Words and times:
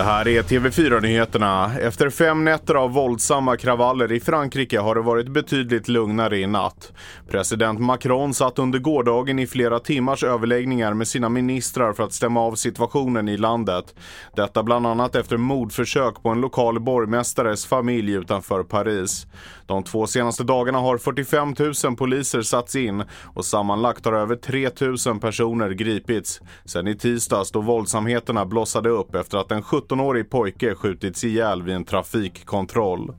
Det 0.00 0.04
här 0.04 0.28
är 0.28 0.42
TV4-nyheterna. 0.42 1.72
Efter 1.80 2.10
fem 2.10 2.44
nätter 2.44 2.74
av 2.74 2.92
våldsamma 2.92 3.56
kravaller 3.56 4.12
i 4.12 4.20
Frankrike 4.20 4.78
har 4.78 4.94
det 4.94 5.00
varit 5.00 5.28
betydligt 5.28 5.88
lugnare 5.88 6.38
i 6.38 6.46
natt. 6.46 6.92
President 7.30 7.80
Macron 7.80 8.34
satt 8.34 8.58
under 8.58 8.78
gårdagen 8.78 9.38
i 9.38 9.46
flera 9.46 9.78
timmars 9.78 10.24
överläggningar 10.24 10.94
med 10.94 11.08
sina 11.08 11.28
ministrar 11.28 11.92
för 11.92 12.02
att 12.02 12.12
stämma 12.12 12.40
av 12.40 12.54
situationen 12.54 13.28
i 13.28 13.36
landet. 13.36 13.94
Detta 14.36 14.62
bland 14.62 14.86
annat 14.86 15.14
efter 15.14 15.36
mordförsök 15.36 16.22
på 16.22 16.28
en 16.28 16.40
lokal 16.40 16.80
borgmästares 16.80 17.66
familj 17.66 18.12
utanför 18.12 18.62
Paris. 18.62 19.26
De 19.66 19.82
två 19.82 20.06
senaste 20.06 20.44
dagarna 20.44 20.78
har 20.78 20.98
45 20.98 21.54
000 21.84 21.96
poliser 21.96 22.42
satts 22.42 22.76
in 22.76 23.04
och 23.34 23.44
sammanlagt 23.44 24.04
har 24.04 24.12
över 24.12 24.36
3 24.36 24.70
000 25.06 25.20
personer 25.20 25.70
gripits. 25.70 26.40
Sen 26.64 26.88
i 26.88 26.94
tisdags 26.94 27.50
då 27.50 27.60
våldsamheterna 27.60 28.46
blossade 28.46 28.88
upp 28.88 29.14
efter 29.14 29.38
att 29.38 29.52
en 29.52 29.62
17 29.62 29.89
17-årig 29.90 30.30
pojke 30.30 30.74
skjutits 30.74 31.24
ihjäl 31.24 31.62
vid 31.62 31.74
en 31.74 31.84
trafikkontroll. 31.84 33.14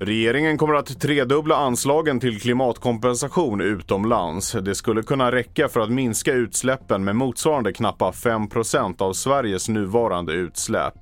Regeringen 0.00 0.58
kommer 0.58 0.74
att 0.74 1.00
tredubbla 1.00 1.56
anslagen 1.56 2.20
till 2.20 2.40
klimatkompensation 2.40 3.60
utomlands. 3.60 4.52
Det 4.52 4.74
skulle 4.74 5.02
kunna 5.02 5.32
räcka 5.32 5.68
för 5.68 5.80
att 5.80 5.90
minska 5.90 6.32
utsläppen 6.32 7.04
med 7.04 7.16
motsvarande 7.16 7.72
knappa 7.72 8.10
5% 8.10 9.02
av 9.02 9.12
Sveriges 9.12 9.68
nuvarande 9.68 10.32
utsläpp. 10.32 10.94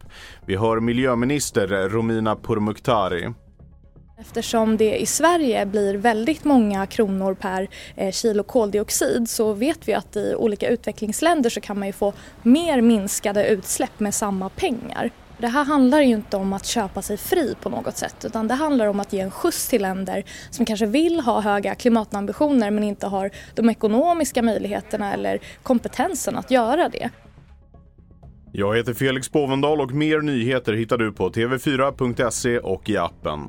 Vi 0.46 0.56
hör 0.56 0.80
miljöminister 0.80 1.88
Romina 1.88 2.36
Pourmokhtari. 2.36 3.32
Eftersom 4.20 4.76
det 4.76 4.98
i 4.98 5.06
Sverige 5.06 5.66
blir 5.66 5.94
väldigt 5.94 6.44
många 6.44 6.86
kronor 6.86 7.34
per 7.34 7.68
eh, 7.96 8.12
kilo 8.12 8.42
koldioxid 8.42 9.30
så 9.30 9.52
vet 9.52 9.88
vi 9.88 9.94
att 9.94 10.16
i 10.16 10.34
olika 10.34 10.68
utvecklingsländer 10.68 11.50
så 11.50 11.60
kan 11.60 11.78
man 11.78 11.88
ju 11.88 11.92
få 11.92 12.12
mer 12.42 12.80
minskade 12.80 13.48
utsläpp 13.48 14.00
med 14.00 14.14
samma 14.14 14.48
pengar. 14.48 15.10
Det 15.38 15.46
här 15.48 15.64
handlar 15.64 16.00
ju 16.00 16.08
inte 16.08 16.36
om 16.36 16.52
att 16.52 16.66
köpa 16.66 17.02
sig 17.02 17.16
fri 17.16 17.54
på 17.60 17.68
något 17.68 17.96
sätt 17.96 18.24
utan 18.24 18.48
det 18.48 18.54
handlar 18.54 18.86
om 18.86 19.00
att 19.00 19.12
ge 19.12 19.20
en 19.20 19.30
skjuts 19.30 19.68
till 19.68 19.82
länder 19.82 20.24
som 20.50 20.66
kanske 20.66 20.86
vill 20.86 21.20
ha 21.20 21.40
höga 21.40 21.74
klimatambitioner 21.74 22.70
men 22.70 22.84
inte 22.84 23.06
har 23.06 23.30
de 23.54 23.70
ekonomiska 23.70 24.42
möjligheterna 24.42 25.12
eller 25.14 25.40
kompetensen 25.62 26.36
att 26.36 26.50
göra 26.50 26.88
det. 26.88 27.10
Jag 28.52 28.76
heter 28.76 28.94
Felix 28.94 29.32
Bovendal 29.32 29.80
och 29.80 29.92
mer 29.92 30.20
nyheter 30.20 30.72
hittar 30.72 30.98
du 30.98 31.12
på 31.12 31.30
tv4.se 31.30 32.58
och 32.58 32.90
i 32.90 32.96
appen. 32.96 33.48